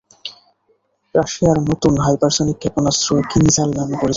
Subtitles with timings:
[1.15, 4.09] রাশিয়ার নতুন হাইপারসনিক ক্ষেপণাস্ত্র কিনঝাল নামে পরিচিত।